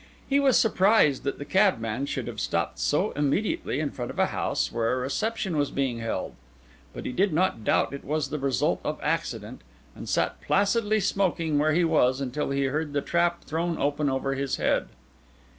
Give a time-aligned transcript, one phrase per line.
[0.27, 4.25] He was surprised that the cabman should have stopped so immediately in front of a
[4.33, 6.33] house where a reception was being held;
[6.91, 9.61] but he did not doubt it was the result of accident,
[9.95, 14.33] and sat placidly smoking where he was, until he heard the trap thrown open over
[14.33, 14.87] his head.